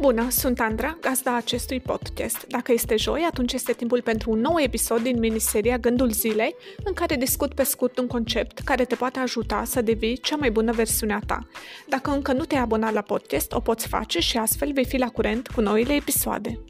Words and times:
Bună, 0.00 0.30
sunt 0.30 0.60
Andra, 0.60 0.98
gazda 1.00 1.36
acestui 1.36 1.80
podcast. 1.80 2.46
Dacă 2.48 2.72
este 2.72 2.96
joi, 2.96 3.26
atunci 3.30 3.52
este 3.52 3.72
timpul 3.72 4.02
pentru 4.02 4.30
un 4.30 4.40
nou 4.40 4.58
episod 4.58 5.02
din 5.02 5.18
miniseria 5.18 5.78
Gândul 5.78 6.10
Zilei, 6.10 6.54
în 6.84 6.92
care 6.92 7.16
discut 7.16 7.54
pe 7.54 7.62
scurt 7.62 7.98
un 7.98 8.06
concept 8.06 8.58
care 8.58 8.84
te 8.84 8.94
poate 8.94 9.18
ajuta 9.18 9.64
să 9.64 9.80
devii 9.80 10.16
cea 10.16 10.36
mai 10.36 10.50
bună 10.50 10.72
versiune 10.72 11.14
a 11.14 11.20
ta. 11.26 11.48
Dacă 11.88 12.10
încă 12.10 12.32
nu 12.32 12.44
te-ai 12.44 12.60
abonat 12.60 12.92
la 12.92 13.00
podcast, 13.00 13.52
o 13.52 13.60
poți 13.60 13.86
face 13.86 14.20
și 14.20 14.36
astfel 14.36 14.72
vei 14.72 14.84
fi 14.84 14.96
la 14.96 15.08
curent 15.08 15.46
cu 15.48 15.60
noile 15.60 15.94
episoade. 15.94 16.60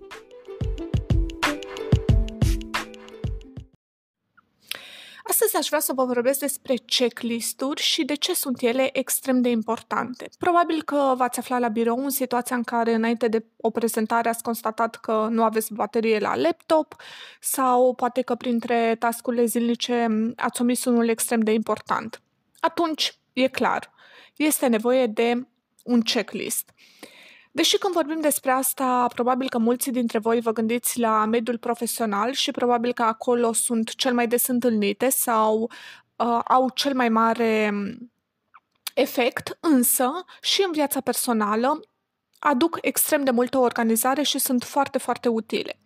Astăzi 5.38 5.56
aș 5.56 5.66
vrea 5.66 5.80
să 5.80 5.92
vă 5.92 6.04
vorbesc 6.04 6.38
despre 6.38 6.74
checklist-uri 6.76 7.82
și 7.82 8.04
de 8.04 8.14
ce 8.14 8.34
sunt 8.34 8.60
ele 8.60 8.98
extrem 8.98 9.40
de 9.40 9.48
importante. 9.48 10.28
Probabil 10.38 10.82
că 10.82 11.14
v-ați 11.16 11.38
aflat 11.38 11.60
la 11.60 11.68
birou 11.68 12.04
în 12.04 12.10
situația 12.10 12.56
în 12.56 12.62
care 12.62 12.94
înainte 12.94 13.28
de 13.28 13.44
o 13.56 13.70
prezentare 13.70 14.28
ați 14.28 14.42
constatat 14.42 14.96
că 14.96 15.28
nu 15.30 15.42
aveți 15.42 15.74
baterie 15.74 16.18
la 16.18 16.36
laptop 16.36 16.96
sau 17.40 17.94
poate 17.94 18.22
că 18.22 18.34
printre 18.34 18.96
tascurile 18.98 19.44
zilnice 19.44 20.06
ați 20.36 20.60
omis 20.60 20.84
unul 20.84 21.08
extrem 21.08 21.40
de 21.40 21.52
important. 21.52 22.22
Atunci, 22.60 23.18
e 23.32 23.48
clar, 23.48 23.92
este 24.36 24.66
nevoie 24.66 25.06
de 25.06 25.46
un 25.84 26.00
checklist. 26.00 26.70
Deși 27.56 27.78
când 27.78 27.94
vorbim 27.94 28.20
despre 28.20 28.50
asta, 28.50 29.06
probabil 29.14 29.48
că 29.48 29.58
mulți 29.58 29.90
dintre 29.90 30.18
voi 30.18 30.40
vă 30.40 30.52
gândiți 30.52 30.98
la 30.98 31.24
mediul 31.24 31.58
profesional 31.58 32.32
și 32.32 32.50
probabil 32.50 32.92
că 32.92 33.02
acolo 33.02 33.52
sunt 33.52 33.94
cel 33.94 34.14
mai 34.14 34.28
des 34.28 34.46
întâlnite 34.46 35.08
sau 35.08 35.70
uh, 36.16 36.40
au 36.44 36.70
cel 36.74 36.94
mai 36.94 37.08
mare 37.08 37.70
mm, 37.70 38.12
efect, 38.94 39.58
însă 39.60 40.10
și 40.40 40.62
în 40.66 40.72
viața 40.72 41.00
personală 41.00 41.80
aduc 42.38 42.78
extrem 42.80 43.24
de 43.24 43.30
multă 43.30 43.58
organizare 43.58 44.22
și 44.22 44.38
sunt 44.38 44.62
foarte, 44.62 44.98
foarte 44.98 45.28
utile. 45.28 45.80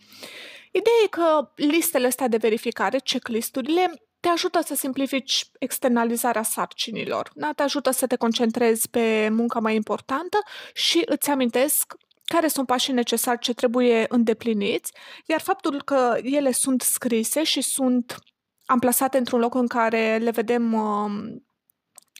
Ideea 0.72 0.96
e 1.04 1.08
că 1.08 1.50
listele 1.54 2.06
astea 2.06 2.28
de 2.28 2.36
verificare, 2.36 2.98
checklisturile, 2.98 4.02
te 4.20 4.28
ajută 4.28 4.60
să 4.64 4.74
simplifici 4.74 5.50
externalizarea 5.58 6.42
sarcinilor, 6.42 7.30
da? 7.34 7.52
te 7.52 7.62
ajută 7.62 7.90
să 7.90 8.06
te 8.06 8.16
concentrezi 8.16 8.88
pe 8.88 9.28
munca 9.28 9.58
mai 9.58 9.74
importantă 9.74 10.38
și 10.74 11.02
îți 11.06 11.30
amintesc 11.30 11.94
care 12.24 12.48
sunt 12.48 12.66
pașii 12.66 12.92
necesari 12.92 13.38
ce 13.38 13.54
trebuie 13.54 14.06
îndepliniți, 14.08 14.92
iar 15.26 15.40
faptul 15.40 15.82
că 15.82 16.18
ele 16.22 16.52
sunt 16.52 16.82
scrise 16.82 17.42
și 17.42 17.60
sunt 17.60 18.18
amplasate 18.66 19.18
într-un 19.18 19.40
loc 19.40 19.54
în 19.54 19.66
care 19.66 20.18
le 20.18 20.30
vedem 20.30 20.72
uh, 20.72 21.10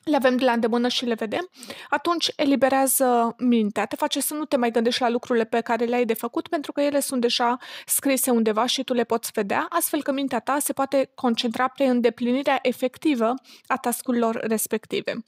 le 0.04 0.16
avem 0.16 0.36
de 0.36 0.44
la 0.44 0.52
îndemână 0.52 0.88
și 0.88 1.04
le 1.04 1.14
vedem, 1.14 1.50
atunci 1.88 2.32
eliberează 2.36 3.34
mintea, 3.38 3.86
te 3.86 3.96
face 3.96 4.20
să 4.20 4.34
nu 4.34 4.44
te 4.44 4.56
mai 4.56 4.70
gândești 4.70 5.02
la 5.02 5.08
lucrurile 5.08 5.44
pe 5.44 5.60
care 5.60 5.84
le-ai 5.84 6.04
de 6.04 6.14
făcut, 6.14 6.48
pentru 6.48 6.72
că 6.72 6.80
ele 6.80 7.00
sunt 7.00 7.20
deja 7.20 7.56
scrise 7.86 8.30
undeva 8.30 8.66
și 8.66 8.84
tu 8.84 8.92
le 8.92 9.04
poți 9.04 9.30
vedea, 9.34 9.66
astfel 9.68 10.02
că 10.02 10.12
mintea 10.12 10.40
ta 10.40 10.58
se 10.58 10.72
poate 10.72 11.10
concentra 11.14 11.68
pe 11.68 11.84
îndeplinirea 11.84 12.58
efectivă 12.62 13.34
a 13.66 13.76
tascurilor 13.76 14.34
respective. 14.34 15.24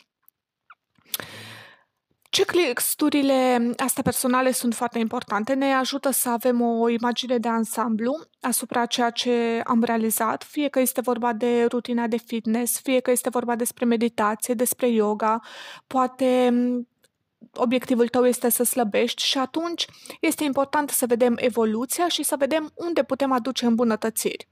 Checklist-urile 2.32 3.72
astea 3.76 4.02
personale 4.02 4.52
sunt 4.52 4.74
foarte 4.74 4.98
importante, 4.98 5.54
ne 5.54 5.72
ajută 5.72 6.10
să 6.10 6.28
avem 6.28 6.60
o 6.60 6.88
imagine 6.88 7.38
de 7.38 7.48
ansamblu 7.48 8.20
asupra 8.40 8.86
ceea 8.86 9.10
ce 9.10 9.60
am 9.64 9.82
realizat, 9.82 10.44
fie 10.44 10.68
că 10.68 10.80
este 10.80 11.00
vorba 11.00 11.32
de 11.32 11.64
rutina 11.64 12.06
de 12.06 12.16
fitness, 12.16 12.80
fie 12.80 13.00
că 13.00 13.10
este 13.10 13.28
vorba 13.28 13.56
despre 13.56 13.84
meditație, 13.84 14.54
despre 14.54 14.88
yoga, 14.88 15.40
poate 15.86 16.54
obiectivul 17.54 18.08
tău 18.08 18.26
este 18.26 18.48
să 18.48 18.62
slăbești 18.62 19.22
și 19.22 19.38
atunci 19.38 19.86
este 20.20 20.44
important 20.44 20.90
să 20.90 21.06
vedem 21.06 21.36
evoluția 21.40 22.08
și 22.08 22.22
să 22.22 22.36
vedem 22.38 22.70
unde 22.74 23.02
putem 23.02 23.32
aduce 23.32 23.66
îmbunătățiri. 23.66 24.48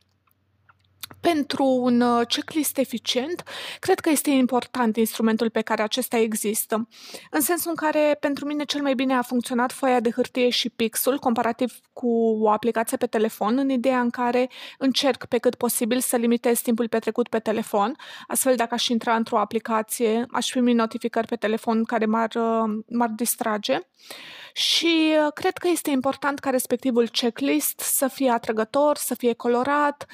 Pentru 1.20 1.64
un 1.64 2.00
uh, 2.00 2.26
checklist 2.26 2.78
eficient, 2.78 3.42
cred 3.78 4.00
că 4.00 4.10
este 4.10 4.30
important 4.30 4.96
instrumentul 4.96 5.50
pe 5.50 5.60
care 5.60 5.82
acesta 5.82 6.16
există, 6.16 6.88
în 7.30 7.40
sensul 7.40 7.70
în 7.70 7.76
care 7.76 8.16
pentru 8.20 8.46
mine 8.46 8.64
cel 8.64 8.82
mai 8.82 8.94
bine 8.94 9.14
a 9.14 9.22
funcționat 9.22 9.72
foaia 9.72 10.00
de 10.00 10.10
hârtie 10.10 10.48
și 10.48 10.68
pixul, 10.68 11.18
comparativ 11.18 11.80
cu 11.92 12.38
o 12.40 12.50
aplicație 12.50 12.96
pe 12.96 13.06
telefon, 13.06 13.58
în 13.58 13.70
ideea 13.70 14.00
în 14.00 14.10
care 14.10 14.50
încerc 14.78 15.24
pe 15.24 15.38
cât 15.38 15.54
posibil 15.54 16.00
să 16.00 16.16
limitez 16.16 16.60
timpul 16.60 16.88
petrecut 16.88 17.28
pe 17.28 17.38
telefon, 17.38 17.96
astfel 18.26 18.56
dacă 18.56 18.74
aș 18.74 18.88
intra 18.88 19.14
într-o 19.14 19.38
aplicație, 19.38 20.26
aș 20.30 20.50
primi 20.50 20.72
notificări 20.72 21.26
pe 21.26 21.36
telefon 21.36 21.84
care 21.84 22.06
m-ar, 22.06 22.30
uh, 22.34 22.82
m-ar 22.86 23.08
distrage. 23.08 23.78
Și 24.52 25.12
uh, 25.26 25.32
cred 25.32 25.56
că 25.56 25.68
este 25.68 25.90
important 25.90 26.38
ca 26.38 26.50
respectivul 26.50 27.08
checklist 27.08 27.80
să 27.80 28.08
fie 28.08 28.30
atrăgător, 28.30 28.96
să 28.96 29.14
fie 29.14 29.32
colorat, 29.32 30.06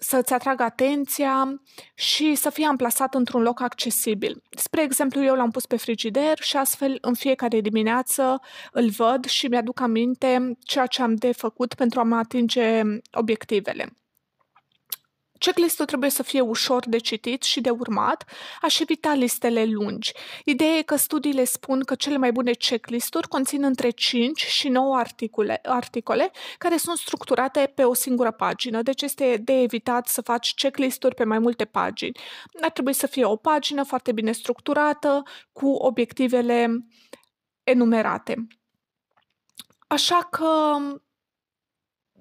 să-ți 0.00 0.32
atragă 0.32 0.62
atenția 0.62 1.62
și 1.94 2.34
să 2.34 2.50
fie 2.50 2.66
amplasat 2.66 3.14
într-un 3.14 3.42
loc 3.42 3.60
accesibil. 3.60 4.42
Spre 4.50 4.82
exemplu, 4.82 5.24
eu 5.24 5.34
l-am 5.34 5.50
pus 5.50 5.66
pe 5.66 5.76
frigider 5.76 6.38
și 6.40 6.56
astfel 6.56 6.98
în 7.00 7.14
fiecare 7.14 7.60
dimineață 7.60 8.40
îl 8.72 8.88
văd 8.88 9.24
și 9.24 9.46
mi-aduc 9.46 9.80
aminte 9.80 10.56
ceea 10.60 10.86
ce 10.86 11.02
am 11.02 11.14
de 11.14 11.32
făcut 11.32 11.74
pentru 11.74 12.00
a 12.00 12.02
mă 12.02 12.16
atinge 12.16 12.82
obiectivele. 13.12 13.99
Checklist-ul 15.40 15.86
trebuie 15.86 16.10
să 16.10 16.22
fie 16.22 16.40
ușor 16.40 16.88
de 16.88 16.98
citit 16.98 17.42
și 17.42 17.60
de 17.60 17.70
urmat, 17.70 18.24
aș 18.60 18.78
evita 18.78 19.12
listele 19.14 19.64
lungi. 19.64 20.12
Ideea 20.44 20.76
e 20.76 20.82
că 20.82 20.96
studiile 20.96 21.44
spun 21.44 21.80
că 21.80 21.94
cele 21.94 22.16
mai 22.16 22.32
bune 22.32 22.52
checklist-uri 22.52 23.28
conțin 23.28 23.64
între 23.64 23.90
5 23.90 24.44
și 24.44 24.68
9 24.68 24.96
articole, 24.96 25.60
articole 25.64 26.30
care 26.58 26.76
sunt 26.76 26.96
structurate 26.96 27.72
pe 27.74 27.84
o 27.84 27.94
singură 27.94 28.30
pagină, 28.30 28.82
deci 28.82 29.02
este 29.02 29.36
de 29.36 29.52
evitat 29.52 30.08
să 30.08 30.20
faci 30.20 30.54
checklist-uri 30.54 31.14
pe 31.14 31.24
mai 31.24 31.38
multe 31.38 31.64
pagini. 31.64 32.18
Ar 32.60 32.70
trebui 32.70 32.92
să 32.92 33.06
fie 33.06 33.24
o 33.24 33.36
pagină 33.36 33.82
foarte 33.82 34.12
bine 34.12 34.32
structurată, 34.32 35.22
cu 35.52 35.68
obiectivele 35.68 36.86
enumerate. 37.64 38.46
Așa 39.86 40.28
că 40.30 40.76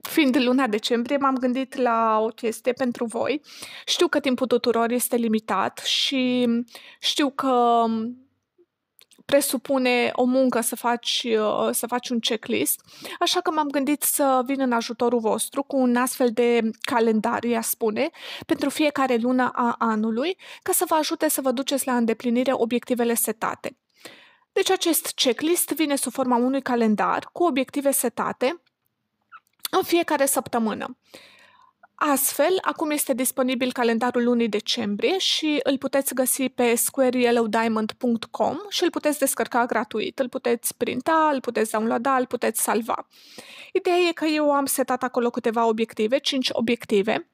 fiind 0.02 0.38
luna 0.38 0.68
decembrie, 0.68 1.18
m-am 1.18 1.36
gândit 1.36 1.76
la 1.76 2.20
o 2.22 2.28
chestie 2.28 2.74
pentru 2.74 3.06
voi. 3.06 3.42
Știu 3.86 4.08
că 4.08 4.20
timpul 4.20 4.48
tuturor 4.48 4.92
este 4.92 5.16
limitat 5.16 5.78
și 5.78 6.48
știu 7.00 7.30
că 7.30 7.86
presupune 9.30 10.12
o 10.14 10.24
muncă 10.24 10.62
să 10.62 10.76
faci, 10.76 11.26
uh, 11.40 11.70
să 11.72 11.88
faci 11.88 12.10
un 12.10 12.20
checklist, 12.20 12.82
așa 13.20 13.42
că 13.42 13.52
m-am 13.52 13.68
gândit 13.68 14.02
să 14.02 14.42
vin 14.46 14.62
în 14.62 14.72
ajutorul 14.72 15.20
vostru 15.20 15.64
cu 15.64 15.78
un 15.78 15.96
astfel 15.96 16.30
de 16.31 16.70
calendar, 16.81 17.44
ea 17.44 17.62
spune, 17.62 18.10
pentru 18.46 18.70
fiecare 18.70 19.16
lună 19.16 19.52
a 19.54 19.76
anului, 19.78 20.38
ca 20.62 20.72
să 20.72 20.84
vă 20.88 20.96
ajute 20.96 21.30
să 21.30 21.42
vă 21.42 21.52
duceți 21.52 21.88
la 21.88 21.96
îndeplinire 21.96 22.52
obiectivele 22.54 23.14
setate. 23.14 23.78
Deci 24.52 24.70
acest 24.70 25.12
checklist 25.16 25.70
vine 25.70 25.96
sub 25.96 26.12
forma 26.12 26.36
unui 26.36 26.62
calendar 26.62 27.30
cu 27.31 27.44
obiective 27.44 27.92
setate 27.92 28.62
în 29.69 29.84
fiecare 29.84 30.25
săptămână. 30.25 30.97
Astfel, 32.02 32.57
acum 32.62 32.90
este 32.90 33.13
disponibil 33.13 33.72
calendarul 33.72 34.24
lunii 34.24 34.50
decembrie 34.50 35.18
și 35.18 35.59
îl 35.63 35.78
puteți 35.78 36.13
găsi 36.13 36.50
pe 36.50 36.75
squareyellowdiamond.com 36.75 38.57
și 38.69 38.84
îl 38.84 38.90
puteți 38.90 39.19
descărca 39.19 39.66
gratuit. 39.66 40.19
Îl 40.19 40.30
puteți 40.30 40.78
printa, 40.78 41.30
îl 41.34 41.40
puteți 41.40 41.72
downloada, 41.72 42.16
îl 42.16 42.25
puteți 42.25 42.62
salva. 42.62 43.07
Ideea 43.74 43.97
e 43.97 44.12
că 44.12 44.25
eu 44.25 44.52
am 44.52 44.66
setat 44.66 45.03
acolo 45.03 45.30
câteva 45.30 45.66
obiective, 45.66 46.18
5 46.18 46.50
obiective, 46.51 47.30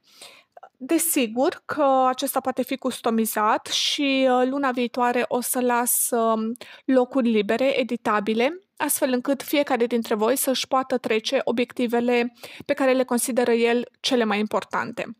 Desigur 0.77 1.61
că 1.65 2.05
acesta 2.07 2.39
poate 2.39 2.63
fi 2.63 2.77
customizat 2.77 3.65
și 3.65 4.27
uh, 4.29 4.47
luna 4.47 4.71
viitoare 4.71 5.25
o 5.27 5.41
să 5.41 5.59
las 5.59 6.09
um, 6.09 6.51
locuri 6.85 7.29
libere, 7.29 7.79
editabile, 7.79 8.61
astfel 8.77 9.11
încât 9.11 9.43
fiecare 9.43 9.85
dintre 9.85 10.15
voi 10.15 10.35
să-și 10.35 10.67
poată 10.67 10.97
trece 10.97 11.41
obiectivele 11.43 12.33
pe 12.65 12.73
care 12.73 12.93
le 12.93 13.03
consideră 13.03 13.51
el 13.51 13.89
cele 13.99 14.23
mai 14.23 14.39
importante. 14.39 15.17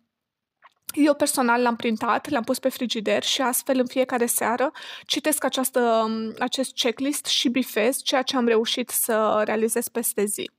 Eu 0.93 1.13
personal 1.13 1.61
l-am 1.61 1.75
printat, 1.75 2.29
l-am 2.29 2.43
pus 2.43 2.59
pe 2.59 2.69
frigider 2.69 3.23
și 3.23 3.41
astfel 3.41 3.79
în 3.79 3.87
fiecare 3.87 4.25
seară 4.25 4.71
citesc 5.05 5.43
această, 5.43 5.79
um, 5.79 6.33
acest 6.39 6.73
checklist 6.73 7.25
și 7.25 7.49
bifez 7.49 8.01
ceea 8.01 8.21
ce 8.21 8.37
am 8.37 8.47
reușit 8.47 8.89
să 8.89 9.41
realizez 9.45 9.87
peste 9.87 10.25
zi. 10.25 10.49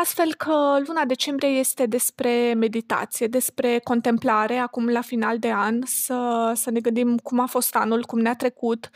Astfel 0.00 0.34
că 0.34 0.80
luna 0.86 1.04
decembrie 1.04 1.48
este 1.48 1.86
despre 1.86 2.54
meditație, 2.54 3.26
despre 3.26 3.78
contemplare, 3.78 4.56
acum 4.56 4.88
la 4.88 5.00
final 5.00 5.38
de 5.38 5.52
an, 5.52 5.80
să, 5.84 6.52
să 6.54 6.70
ne 6.70 6.80
gândim 6.80 7.18
cum 7.18 7.38
a 7.38 7.46
fost 7.46 7.74
anul, 7.76 8.04
cum 8.04 8.18
ne-a 8.18 8.36
trecut, 8.36 8.90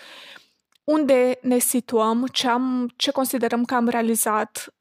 unde 0.84 1.38
ne 1.42 1.58
situăm, 1.58 2.26
ce, 2.26 2.48
am, 2.48 2.92
ce 2.96 3.10
considerăm 3.10 3.64
că 3.64 3.74
am 3.74 3.88
realizat, 3.88 4.74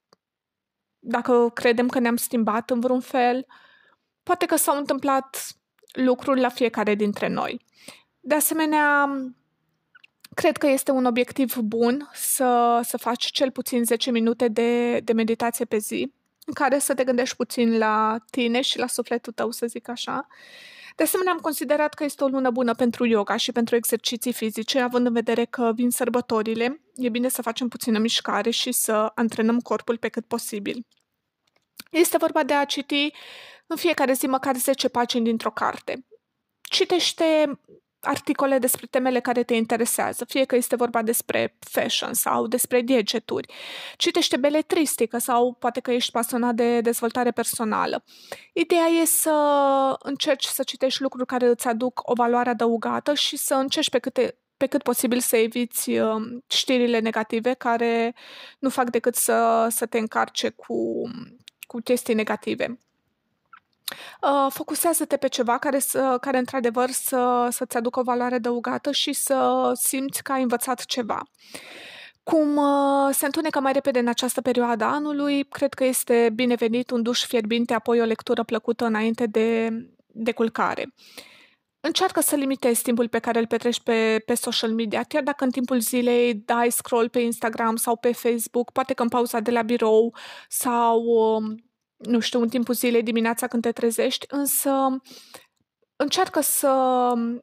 dacă 0.99 1.49
credem 1.53 1.87
că 1.87 1.99
ne-am 1.99 2.15
schimbat 2.15 2.69
în 2.69 2.79
vreun 2.79 2.99
fel. 2.99 3.45
Poate 4.23 4.45
că 4.45 4.55
s-au 4.55 4.77
întâmplat 4.77 5.47
lucruri 5.93 6.39
la 6.39 6.49
fiecare 6.49 6.95
dintre 6.95 7.27
noi. 7.27 7.65
De 8.19 8.35
asemenea, 8.35 9.09
Cred 10.35 10.57
că 10.57 10.67
este 10.67 10.91
un 10.91 11.05
obiectiv 11.05 11.55
bun 11.55 12.09
să, 12.13 12.79
să 12.83 12.97
faci 12.97 13.25
cel 13.25 13.51
puțin 13.51 13.83
10 13.83 14.11
minute 14.11 14.47
de, 14.47 14.99
de 14.99 15.13
meditație 15.13 15.65
pe 15.65 15.77
zi, 15.77 16.11
în 16.45 16.53
care 16.53 16.79
să 16.79 16.93
te 16.93 17.03
gândești 17.03 17.35
puțin 17.35 17.77
la 17.77 18.17
tine 18.29 18.61
și 18.61 18.77
la 18.77 18.87
sufletul 18.87 19.33
tău, 19.33 19.51
să 19.51 19.65
zic 19.65 19.87
așa. 19.87 20.27
De 20.95 21.03
asemenea, 21.03 21.31
am 21.31 21.39
considerat 21.39 21.93
că 21.93 22.03
este 22.03 22.23
o 22.23 22.27
lună 22.27 22.49
bună 22.49 22.73
pentru 22.73 23.05
yoga 23.05 23.35
și 23.35 23.51
pentru 23.51 23.75
exerciții 23.75 24.33
fizice, 24.33 24.79
având 24.79 25.05
în 25.05 25.13
vedere 25.13 25.45
că 25.45 25.71
vin 25.75 25.89
sărbătorile, 25.89 26.81
e 26.95 27.09
bine 27.09 27.27
să 27.27 27.41
facem 27.41 27.67
puțină 27.67 27.99
mișcare 27.99 28.49
și 28.49 28.71
să 28.71 29.11
antrenăm 29.15 29.59
corpul 29.59 29.97
pe 29.97 30.09
cât 30.09 30.25
posibil. 30.25 30.85
Este 31.91 32.17
vorba 32.17 32.43
de 32.43 32.53
a 32.53 32.65
citi 32.65 33.11
în 33.67 33.75
fiecare 33.75 34.13
zi 34.13 34.25
măcar 34.25 34.55
10 34.55 34.87
pagini 34.87 35.23
dintr-o 35.23 35.51
carte. 35.51 36.05
Citește 36.61 37.59
articole 38.03 38.57
despre 38.57 38.87
temele 38.89 39.19
care 39.19 39.43
te 39.43 39.53
interesează, 39.53 40.25
fie 40.25 40.45
că 40.45 40.55
este 40.55 40.75
vorba 40.75 41.01
despre 41.01 41.55
fashion 41.59 42.13
sau 42.13 42.47
despre 42.47 42.81
diegeturi. 42.81 43.53
Citește 43.97 44.37
beletristică 44.37 45.17
sau 45.17 45.53
poate 45.53 45.79
că 45.79 45.91
ești 45.91 46.11
pasionat 46.11 46.55
de 46.55 46.81
dezvoltare 46.81 47.31
personală. 47.31 48.03
Ideea 48.53 48.85
e 48.85 49.05
să 49.05 49.35
încerci 49.99 50.45
să 50.45 50.63
citești 50.63 51.01
lucruri 51.01 51.27
care 51.27 51.47
îți 51.47 51.67
aduc 51.67 52.01
o 52.03 52.13
valoare 52.13 52.49
adăugată 52.49 53.13
și 53.13 53.37
să 53.37 53.53
încerci 53.53 53.89
pe 53.89 53.99
câte 53.99 54.37
pe 54.57 54.69
cât 54.69 54.83
posibil 54.83 55.19
să 55.19 55.37
eviți 55.37 55.89
um, 55.89 56.43
știrile 56.47 56.99
negative 56.99 57.53
care 57.53 58.15
nu 58.59 58.69
fac 58.69 58.89
decât 58.89 59.15
să, 59.15 59.67
să 59.69 59.85
te 59.85 59.97
încarce 59.97 60.49
cu, 60.49 61.01
cu 61.67 61.79
chestii 61.79 62.13
negative. 62.13 62.79
Uh, 64.21 64.47
focusează-te 64.49 65.17
pe 65.17 65.27
ceva 65.27 65.57
care, 65.57 65.79
să, 65.79 66.17
care 66.21 66.37
într-adevăr 66.37 66.89
să, 66.89 67.47
să-ți 67.51 67.77
aducă 67.77 67.99
o 67.99 68.03
valoare 68.03 68.35
adăugată 68.35 68.91
și 68.91 69.13
să 69.13 69.71
simți 69.75 70.23
că 70.23 70.31
ai 70.31 70.41
învățat 70.41 70.85
ceva. 70.85 71.23
Cum 72.23 72.55
uh, 72.55 73.09
se 73.11 73.25
întunecă 73.25 73.59
mai 73.59 73.73
repede 73.73 73.99
în 73.99 74.07
această 74.07 74.41
perioadă 74.41 74.83
a 74.83 74.93
anului, 74.93 75.43
cred 75.43 75.73
că 75.73 75.83
este 75.83 76.31
binevenit 76.33 76.89
un 76.89 77.01
duș 77.01 77.25
fierbinte, 77.25 77.73
apoi 77.73 78.01
o 78.01 78.03
lectură 78.03 78.43
plăcută 78.43 78.85
înainte 78.85 79.25
de, 79.25 79.69
de 80.07 80.31
culcare. 80.31 80.93
Încearcă 81.85 82.21
să 82.21 82.35
limitezi 82.35 82.81
timpul 82.81 83.07
pe 83.07 83.19
care 83.19 83.39
îl 83.39 83.47
petrești 83.47 83.83
pe, 83.83 84.21
pe 84.25 84.33
social 84.33 84.71
media, 84.71 85.03
chiar 85.03 85.23
dacă 85.23 85.43
în 85.43 85.51
timpul 85.51 85.79
zilei 85.79 86.33
dai 86.33 86.71
scroll 86.71 87.09
pe 87.09 87.19
Instagram 87.19 87.75
sau 87.75 87.95
pe 87.95 88.11
Facebook, 88.13 88.71
poate 88.71 88.93
că 88.93 89.01
în 89.01 89.07
pauza 89.07 89.39
de 89.39 89.51
la 89.51 89.61
birou 89.61 90.15
sau 90.49 91.01
uh, 91.03 91.57
nu 92.05 92.19
știu, 92.19 92.41
în 92.41 92.47
timpul 92.49 92.73
zilei 92.73 93.03
dimineața 93.03 93.47
când 93.47 93.63
te 93.63 93.71
trezești, 93.71 94.25
însă 94.29 94.69
încearcă 95.95 96.41
să 96.41 96.69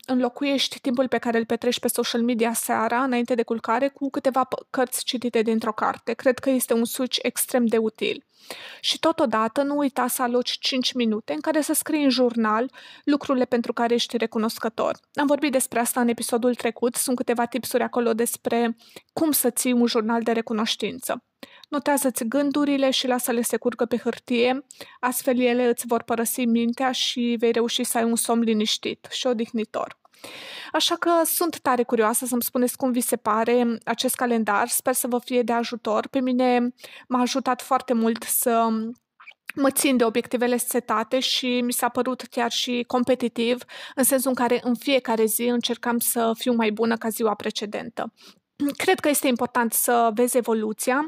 înlocuiești 0.06 0.80
timpul 0.80 1.08
pe 1.08 1.18
care 1.18 1.38
îl 1.38 1.44
petrești 1.44 1.80
pe 1.80 1.88
social 1.88 2.22
media 2.22 2.52
seara, 2.52 3.02
înainte 3.02 3.34
de 3.34 3.42
culcare, 3.42 3.88
cu 3.88 4.10
câteva 4.10 4.48
cărți 4.70 5.04
citite 5.04 5.42
dintr-o 5.42 5.72
carte. 5.72 6.12
Cred 6.12 6.38
că 6.38 6.50
este 6.50 6.74
un 6.74 6.84
switch 6.84 7.18
extrem 7.22 7.66
de 7.66 7.76
util. 7.76 8.24
Și 8.80 8.98
totodată 8.98 9.62
nu 9.62 9.76
uita 9.76 10.06
să 10.06 10.22
aloci 10.22 10.58
5 10.58 10.92
minute 10.92 11.32
în 11.32 11.40
care 11.40 11.60
să 11.60 11.72
scrii 11.72 12.02
în 12.02 12.10
jurnal 12.10 12.70
lucrurile 13.04 13.44
pentru 13.44 13.72
care 13.72 13.94
ești 13.94 14.16
recunoscător. 14.16 14.98
Am 15.14 15.26
vorbit 15.26 15.52
despre 15.52 15.78
asta 15.78 16.00
în 16.00 16.08
episodul 16.08 16.54
trecut, 16.54 16.94
sunt 16.94 17.16
câteva 17.16 17.46
tipsuri 17.46 17.82
acolo 17.82 18.12
despre 18.12 18.76
cum 19.12 19.30
să 19.30 19.50
ții 19.50 19.72
un 19.72 19.86
jurnal 19.86 20.22
de 20.22 20.32
recunoștință. 20.32 21.24
Notează-ți 21.70 22.24
gândurile 22.24 22.90
și 22.90 23.06
lasă-le 23.06 23.42
se 23.42 23.56
curgă 23.56 23.84
pe 23.84 23.96
hârtie, 23.96 24.64
astfel 25.00 25.40
ele 25.40 25.68
îți 25.68 25.86
vor 25.86 26.02
părăsi 26.02 26.44
mintea 26.44 26.92
și 26.92 27.36
vei 27.38 27.52
reuși 27.52 27.84
să 27.84 27.98
ai 27.98 28.04
un 28.04 28.16
somn 28.16 28.42
liniștit 28.42 29.06
și 29.10 29.26
odihnitor. 29.26 29.98
Așa 30.72 30.94
că 30.94 31.10
sunt 31.24 31.60
tare 31.60 31.82
curioasă 31.82 32.26
să-mi 32.26 32.42
spuneți 32.42 32.76
cum 32.76 32.92
vi 32.92 33.00
se 33.00 33.16
pare 33.16 33.78
acest 33.84 34.14
calendar. 34.14 34.68
Sper 34.68 34.94
să 34.94 35.06
vă 35.06 35.18
fie 35.18 35.42
de 35.42 35.52
ajutor. 35.52 36.08
Pe 36.08 36.20
mine 36.20 36.74
m-a 37.08 37.20
ajutat 37.20 37.62
foarte 37.62 37.92
mult 37.92 38.22
să 38.22 38.68
mă 39.54 39.70
țin 39.70 39.96
de 39.96 40.04
obiectivele 40.04 40.56
setate 40.56 41.18
și 41.18 41.60
mi 41.60 41.72
s-a 41.72 41.88
părut 41.88 42.20
chiar 42.20 42.50
și 42.50 42.84
competitiv, 42.86 43.62
în 43.94 44.04
sensul 44.04 44.28
în 44.28 44.36
care 44.36 44.60
în 44.62 44.74
fiecare 44.74 45.24
zi 45.24 45.42
încercam 45.42 45.98
să 45.98 46.32
fiu 46.38 46.52
mai 46.52 46.70
bună 46.70 46.96
ca 46.96 47.08
ziua 47.08 47.34
precedentă. 47.34 48.12
Cred 48.76 49.00
că 49.00 49.08
este 49.08 49.26
important 49.26 49.72
să 49.72 50.10
vezi 50.14 50.36
evoluția 50.36 51.06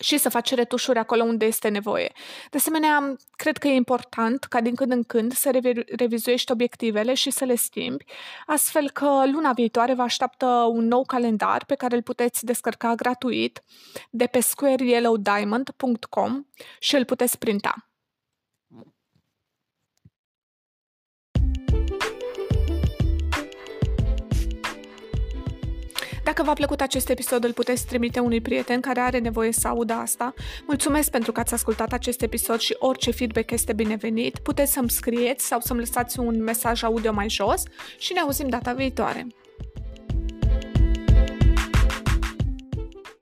și 0.00 0.18
să 0.18 0.28
faci 0.28 0.54
retușuri 0.54 0.98
acolo 0.98 1.22
unde 1.22 1.44
este 1.44 1.68
nevoie. 1.68 2.12
De 2.50 2.56
asemenea, 2.56 3.16
cred 3.30 3.56
că 3.56 3.68
e 3.68 3.74
important 3.74 4.44
ca 4.44 4.60
din 4.60 4.74
când 4.74 4.92
în 4.92 5.02
când 5.02 5.32
să 5.32 5.60
revizuiești 5.96 6.52
obiectivele 6.52 7.14
și 7.14 7.30
să 7.30 7.44
le 7.44 7.54
schimbi, 7.54 8.04
astfel 8.46 8.90
că 8.90 9.22
luna 9.32 9.52
viitoare 9.52 9.94
vă 9.94 10.02
așteaptă 10.02 10.46
un 10.46 10.86
nou 10.86 11.04
calendar 11.04 11.64
pe 11.64 11.74
care 11.74 11.96
îl 11.96 12.02
puteți 12.02 12.44
descărca 12.44 12.94
gratuit 12.94 13.62
de 14.10 14.26
pe 14.26 14.40
squareyellowdiamond.com 14.40 16.44
și 16.78 16.96
îl 16.96 17.04
puteți 17.04 17.38
printa. 17.38 17.89
Dacă 26.30 26.42
v-a 26.42 26.52
plăcut 26.52 26.80
acest 26.80 27.08
episod, 27.08 27.44
îl 27.44 27.52
puteți 27.52 27.86
trimite 27.86 28.20
unui 28.20 28.40
prieten 28.40 28.80
care 28.80 29.00
are 29.00 29.18
nevoie 29.18 29.52
să 29.52 29.68
audă 29.68 29.92
asta. 29.92 30.34
Mulțumesc 30.66 31.10
pentru 31.10 31.32
că 31.32 31.40
ați 31.40 31.54
ascultat 31.54 31.92
acest 31.92 32.22
episod 32.22 32.58
și 32.58 32.76
orice 32.78 33.10
feedback 33.10 33.50
este 33.50 33.72
binevenit. 33.72 34.38
Puteți 34.38 34.72
să-mi 34.72 34.90
scrieți 34.90 35.46
sau 35.46 35.60
să-mi 35.60 35.78
lăsați 35.78 36.18
un 36.18 36.42
mesaj 36.42 36.82
audio 36.82 37.12
mai 37.12 37.28
jos 37.28 37.62
și 37.98 38.12
ne 38.12 38.20
auzim 38.20 38.48
data 38.48 38.72
viitoare. 38.72 39.26